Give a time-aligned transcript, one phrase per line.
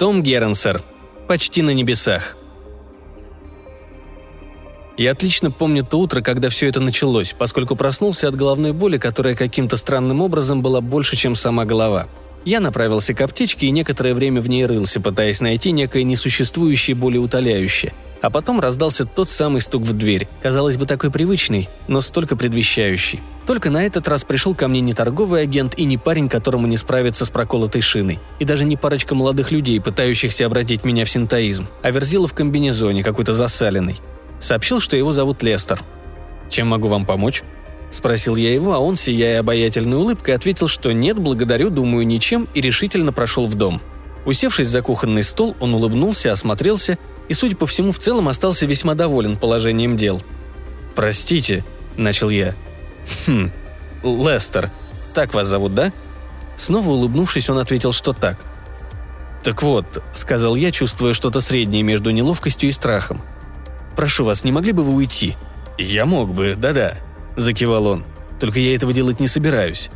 [0.00, 0.82] Том Герен, сэр.
[1.28, 2.34] Почти на небесах.
[4.96, 9.34] Я отлично помню то утро, когда все это началось, поскольку проснулся от головной боли, которая
[9.34, 12.08] каким-то странным образом была больше, чем сама голова.
[12.46, 17.92] Я направился к аптечке и некоторое время в ней рылся, пытаясь найти некое несуществующее болеутоляющее.
[18.22, 23.20] А потом раздался тот самый стук в дверь, казалось бы, такой привычный, но столько предвещающий.
[23.46, 26.76] Только на этот раз пришел ко мне не торговый агент и не парень, которому не
[26.76, 31.66] справиться с проколотой шиной, и даже не парочка молодых людей, пытающихся обратить меня в синтоизм,
[31.82, 34.00] а верзила в комбинезоне, какой-то засаленный.
[34.38, 35.80] Сообщил, что его зовут Лестер.
[36.50, 37.42] «Чем могу вам помочь?»
[37.90, 42.60] Спросил я его, а он, сияя обаятельной улыбкой, ответил, что нет, благодарю, думаю, ничем, и
[42.60, 43.80] решительно прошел в дом.
[44.24, 46.98] Усевшись за кухонный стол, он улыбнулся, осмотрелся
[47.30, 50.20] и, судя по всему, в целом остался весьма доволен положением дел.
[50.96, 51.64] «Простите»,—
[51.96, 52.56] начал я.
[53.24, 53.52] «Хм,
[54.02, 54.68] Лестер.
[55.14, 55.92] Так вас зовут, да?»
[56.56, 58.36] Снова улыбнувшись, он ответил, что так.
[59.44, 63.22] «Так вот»,— сказал я, чувствуя что-то среднее между неловкостью и страхом.
[63.94, 65.36] Прошу вас, не могли бы вы уйти?»
[65.78, 66.94] «Я мог бы, да-да»,–
[67.36, 68.04] закивал он.
[68.40, 69.88] «Только я этого делать не собираюсь».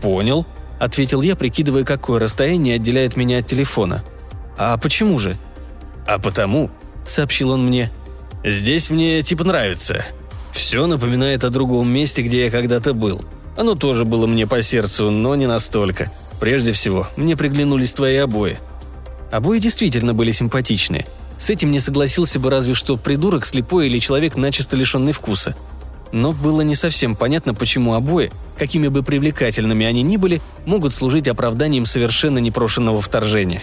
[0.00, 0.46] «Понял»,–
[0.78, 4.04] ответил я, прикидывая, какое расстояние отделяет меня от телефона.
[4.56, 5.36] «А почему же?»
[6.10, 6.70] «А потому»,–
[7.06, 7.92] сообщил он мне.
[8.44, 10.04] «Здесь мне типа нравится.
[10.52, 13.24] Все напоминает о другом месте, где я когда-то был.
[13.56, 16.10] Оно тоже было мне по сердцу, но не настолько.
[16.40, 18.58] Прежде всего, мне приглянулись твои обои».
[19.30, 21.06] Обои действительно были симпатичные–
[21.40, 25.56] с этим не согласился бы разве что придурок, слепой или человек, начисто лишенный вкуса.
[26.12, 31.28] Но было не совсем понятно, почему обои, какими бы привлекательными они ни были, могут служить
[31.28, 33.62] оправданием совершенно непрошенного вторжения.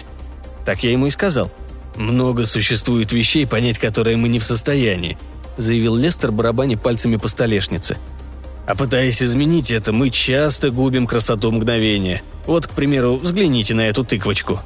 [0.66, 1.52] Так я ему и сказал.
[1.98, 5.18] «Много существует вещей, понять которые мы не в состоянии»,
[5.56, 7.98] заявил Лестер, барабаня пальцами по столешнице.
[8.68, 12.22] «А пытаясь изменить это, мы часто губим красоту мгновения.
[12.46, 14.60] Вот, к примеру, взгляните на эту тыквочку»,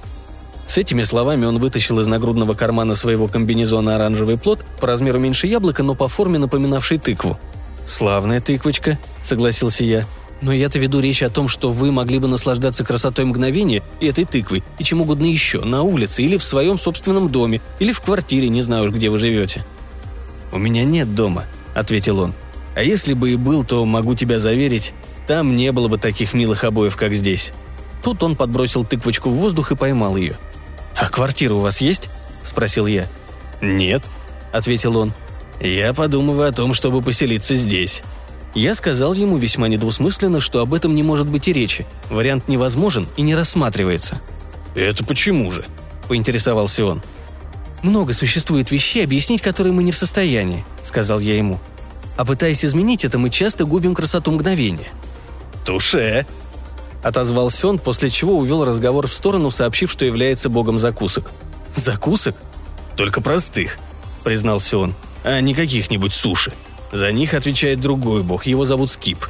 [0.69, 5.47] с этими словами он вытащил из нагрудного кармана своего комбинезона оранжевый плод, по размеру меньше
[5.47, 7.39] яблока, но по форме напоминавший тыкву.
[7.87, 10.07] «Славная тыквочка»,— согласился я.
[10.43, 14.25] «Но я-то веду речь о том, что вы могли бы наслаждаться красотой мгновения и этой
[14.25, 18.49] тыквой, и чем угодно еще, на улице или в своем собственном доме, или в квартире,
[18.49, 19.65] не знаю уж, где вы живете».
[20.53, 21.45] «У меня нет дома»,—
[21.75, 22.35] ответил он.
[22.75, 24.93] «А если бы и был, то, могу тебя заверить,
[25.27, 27.53] там не было бы таких милых обоев, как здесь».
[28.03, 30.37] Тут он подбросил тыквочку в воздух и поймал ее.
[30.97, 32.11] «А квартира у вас есть?»–
[32.43, 33.07] спросил я.
[33.61, 34.03] «Нет»,–
[34.53, 35.13] ответил он.
[35.61, 38.03] «Я подумываю о том, чтобы поселиться здесь».
[38.55, 41.87] Я сказал ему весьма недвусмысленно, что об этом не может быть и речи.
[42.11, 44.21] Вариант невозможен и не рассматривается.
[44.75, 45.65] «Это почему же?»–
[46.09, 47.03] поинтересовался он.
[47.83, 51.61] «Много существует вещей, объяснить которые мы не в состоянии»,– сказал я ему.
[52.17, 54.89] «А пытаясь изменить это, мы часто губим красоту мгновения».
[55.65, 56.27] «Туше!»
[57.03, 61.31] Отозвался он, после чего увел разговор в сторону, сообщив, что является богом закусок.
[61.75, 62.37] «Закусок?»
[62.97, 63.79] «Только простых»,—
[64.25, 66.53] признался он,— «а не каких-нибудь суши.
[66.93, 69.27] За них отвечает другой бог, его зовут Скип».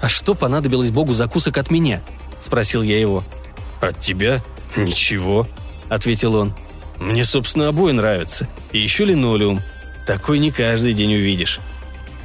[0.00, 2.02] «А что понадобилось богу закусок от меня?»—
[2.40, 3.24] спросил я его.
[3.80, 4.42] «От тебя?
[4.76, 5.48] Ничего»,—
[5.88, 6.54] ответил он.
[6.98, 8.48] «Мне, собственно, обои нравятся.
[8.72, 9.60] И еще линолеум.
[10.06, 11.60] Такой не каждый день увидишь».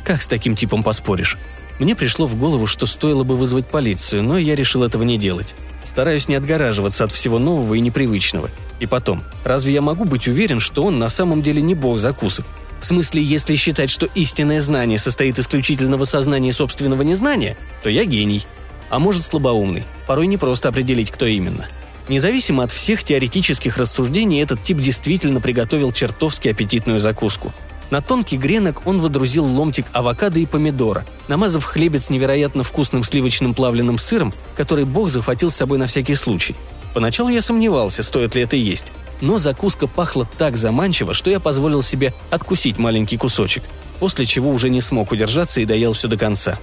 [0.05, 1.37] «Как с таким типом поспоришь?»
[1.79, 5.55] Мне пришло в голову, что стоило бы вызвать полицию, но я решил этого не делать.
[5.83, 8.51] Стараюсь не отгораживаться от всего нового и непривычного.
[8.79, 12.45] И потом, разве я могу быть уверен, что он на самом деле не бог закусок?
[12.81, 18.03] В смысле, если считать, что истинное знание состоит исключительно в осознании собственного незнания, то я
[18.05, 18.45] гений.
[18.89, 19.85] А может, слабоумный.
[20.07, 21.67] Порой не просто определить, кто именно.
[22.09, 27.53] Независимо от всех теоретических рассуждений, этот тип действительно приготовил чертовски аппетитную закуску–
[27.91, 33.97] на тонкий гренок он водрузил ломтик авокадо и помидора, намазав хлебец невероятно вкусным сливочным плавленным
[33.97, 36.55] сыром, который бог захватил с собой на всякий случай.
[36.93, 38.91] Поначалу я сомневался, стоит ли это есть,
[39.21, 43.63] но закуска пахла так заманчиво, что я позволил себе откусить маленький кусочек,
[43.99, 46.59] после чего уже не смог удержаться и доел все до конца.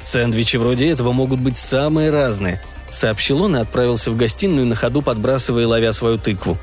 [0.00, 2.60] «Сэндвичи вроде этого могут быть самые разные»,—
[2.90, 6.58] сообщил он и отправился в гостиную на ходу, подбрасывая и ловя свою тыкву.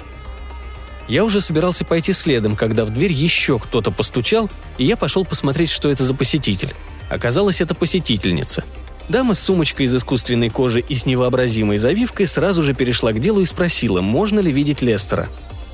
[1.07, 4.47] Я уже собирался пойти следом, когда в дверь еще кто-то постучал,
[4.77, 6.75] и я пошел посмотреть, что это за посетитель.
[7.09, 8.63] Оказалось, это посетительница.
[9.09, 13.41] Дама с сумочкой из искусственной кожи и с невообразимой завивкой сразу же перешла к делу
[13.41, 15.27] и спросила, можно ли видеть Лестера.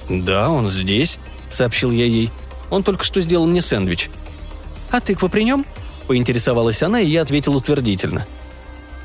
[0.09, 2.31] «Да, он здесь»,— сообщил я ей.
[2.69, 4.09] «Он только что сделал мне сэндвич».
[4.89, 5.65] «А тыква при нем?»—
[6.07, 8.25] поинтересовалась она, и я ответил утвердительно.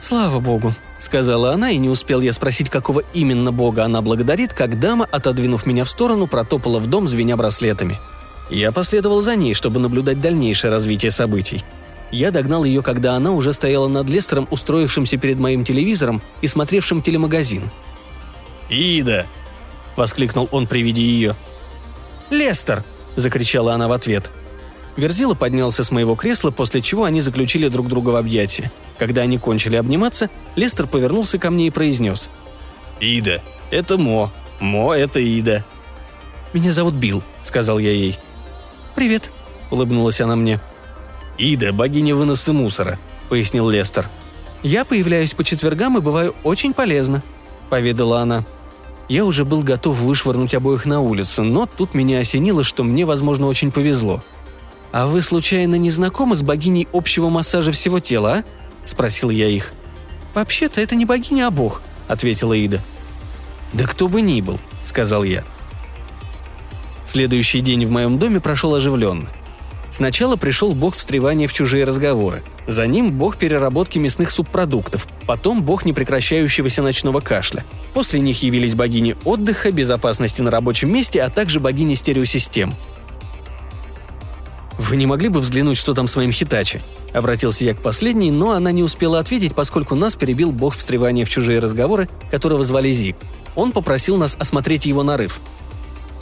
[0.00, 4.79] «Слава богу», сказала она, и не успел я спросить, какого именно бога она благодарит, как
[4.79, 7.99] дама, отодвинув меня в сторону, протопала в дом, звеня браслетами.
[8.50, 11.65] Я последовал за ней, чтобы наблюдать дальнейшее развитие событий.
[12.11, 17.03] Я догнал ее, когда она уже стояла над Лестером, устроившимся перед моим телевизором и смотревшим
[17.03, 17.71] телемагазин.
[18.69, 19.27] «Ида!»–
[19.97, 21.37] воскликнул он при виде ее.
[22.31, 22.85] «Лестер!»–
[23.17, 24.31] закричала она в ответ.
[24.97, 28.73] Верзила поднялся с моего кресла, после чего они заключили друг друга в объятия.
[28.99, 32.29] Когда они кончили обниматься, Лестер повернулся ко мне и произнес.
[33.01, 34.33] «Ида, это Мо.
[34.61, 35.65] Мо– это Ида».
[36.53, 38.19] «Меня зовут Билл»,– сказал я ей.
[38.97, 39.31] «Привет»,–
[39.71, 40.61] улыбнулась она мне.
[41.41, 42.99] «Ида– богиня выноса мусора»,–
[43.31, 44.09] пояснил Лестер.
[44.63, 47.23] «Я появляюсь по четвергам и бываю очень полезна»,–
[47.71, 48.45] поведала она.
[49.09, 53.47] Я уже был готов вышвырнуть обоих на улицу, но тут меня осенило, что мне, возможно,
[53.47, 54.23] очень повезло.
[54.93, 58.45] «А вы, случайно, не знакомы с богиней общего массажа всего тела, а?»–
[58.85, 59.73] спросил я их.
[60.35, 62.81] «Вообще-то это не богиня, а бог»,– ответила Ида.
[63.73, 65.45] «Да кто бы ни был»,– сказал я.
[67.07, 69.31] Следующий день в моем доме прошел оживленно.
[69.91, 72.43] Сначала пришел бог встревания в чужие разговоры.
[72.67, 77.65] За ним бог переработки мясных субпродуктов, потом бог непрекращающегося ночного кашля.
[77.93, 82.75] После них явились богини отдыха, безопасности на рабочем месте, а также богини стереосистем.
[84.79, 86.81] «Вы не могли бы взглянуть, что там с моим Хитачи?»
[87.13, 91.29] Обратился я к последней, но она не успела ответить, поскольку нас перебил бог встревания в
[91.29, 93.17] чужие разговоры, которого звали Зиг.
[93.57, 95.41] Он попросил нас осмотреть его нарыв.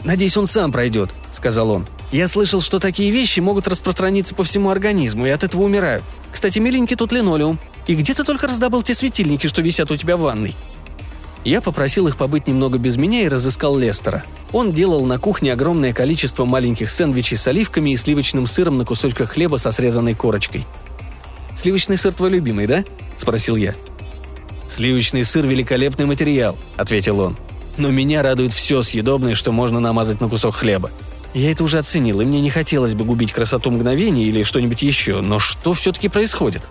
[0.03, 1.87] «Надеюсь, он сам пройдет»,— сказал он.
[2.11, 6.03] «Я слышал, что такие вещи могут распространиться по всему организму, и от этого умираю.
[6.33, 7.59] Кстати, миленький тут линолеум.
[7.87, 10.57] И где ты только раздобыл те светильники, что висят у тебя в ванной?»
[11.45, 14.25] Я попросил их побыть немного без меня и разыскал Лестера.
[14.53, 19.31] Он делал на кухне огромное количество маленьких сэндвичей с оливками и сливочным сыром на кусочках
[19.31, 20.67] хлеба со срезанной корочкой.
[21.57, 22.85] «Сливочный сыр твой любимый, да?»–
[23.17, 23.75] спросил я.
[24.67, 27.37] «Сливочный сыр– великолепный материал»,– ответил он
[27.79, 30.91] но меня радует все съедобное, что можно намазать на кусок хлеба.
[31.35, 35.21] Я это уже оценил, и мне не хотелось бы губить красоту мгновения или что-нибудь еще,
[35.21, 36.63] но что все-таки происходит?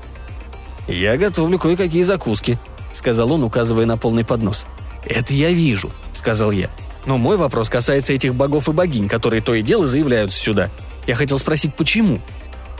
[0.87, 2.57] «Я готовлю кое-какие закуски»,—
[2.93, 4.65] сказал он, указывая на полный поднос.
[5.05, 6.69] «Это я вижу»,— сказал я.
[7.05, 10.69] «Но мой вопрос касается этих богов и богинь, которые то и дело заявляются сюда.
[11.05, 12.19] Я хотел спросить, почему?»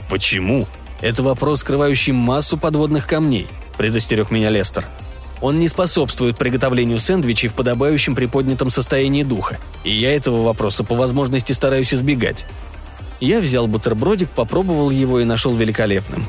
[0.08, 0.66] «Почему?»
[1.00, 3.46] Это вопрос, скрывающий массу подводных камней»,—
[3.78, 4.84] предостерег меня Лестер.
[5.40, 10.94] Он не способствует приготовлению сэндвичей в подобающем приподнятом состоянии духа, и я этого вопроса по
[10.94, 12.44] возможности стараюсь избегать.
[13.20, 16.26] Я взял бутербродик, попробовал его и нашел великолепным.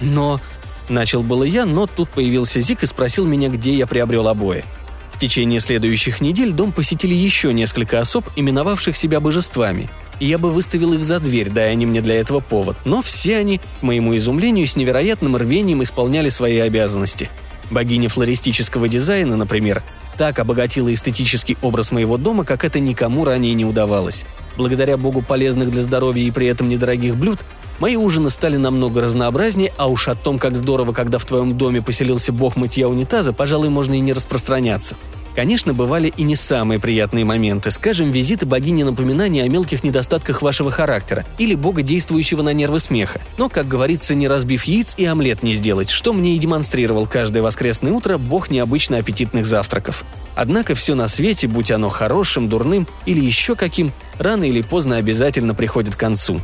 [0.00, 0.40] Но...
[0.88, 4.64] Начал было я, но тут появился Зик и спросил меня, где я приобрел обои.
[5.12, 9.88] В течение следующих недель дом посетили еще несколько особ, именовавших себя божествами,
[10.18, 13.58] я бы выставил их за дверь, дай они мне для этого повод, но все они,
[13.58, 17.30] к моему изумлению, с невероятным рвением исполняли свои обязанности–
[17.72, 19.82] Богиня флористического дизайна, например,
[20.16, 24.24] так обогатила эстетический образ моего дома, как это никому ранее не удавалось.
[24.56, 27.40] Благодаря богу полезных для здоровья и при этом недорогих блюд,
[27.80, 31.82] мои ужины стали намного разнообразнее, а уж о том, как здорово, когда в твоем доме
[31.82, 34.96] поселился бог мытья унитаза, пожалуй, можно и не распространяться–
[35.34, 40.70] Конечно, бывали и не самые приятные моменты, скажем, визиты богини напоминания о мелких недостатках вашего
[40.70, 43.20] характера или бога, действующего на нервы смеха.
[43.38, 47.42] Но, как говорится, не разбив яиц и омлет не сделать, что мне и демонстрировал каждое
[47.42, 50.04] воскресное утро бог необычно аппетитных завтраков.
[50.34, 55.54] Однако все на свете, будь оно хорошим, дурным или еще каким, рано или поздно обязательно
[55.54, 56.40] приходит к концу.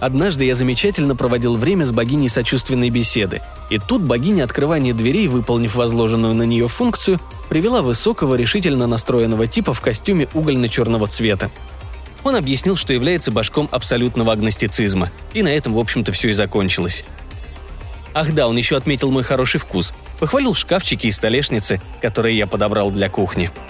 [0.00, 5.74] Однажды я замечательно проводил время с богиней сочувственной беседы, и тут богиня открывания дверей, выполнив
[5.74, 7.20] возложенную на нее функцию,
[7.50, 11.50] привела высокого, решительно настроенного типа в костюме угольно-черного цвета.
[12.24, 17.04] Он объяснил, что является башком абсолютного агностицизма, и на этом, в общем-то, все и закончилось.
[18.14, 22.90] Ах да, он еще отметил мой хороший вкус, похвалил шкафчики и столешницы, которые я подобрал
[22.90, 23.50] для кухни–